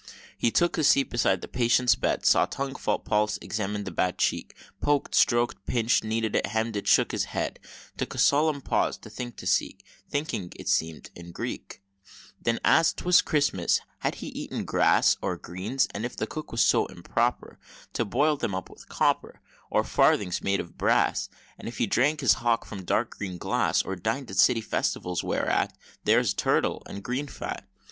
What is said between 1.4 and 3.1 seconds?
the patient's bed, Saw tongue felt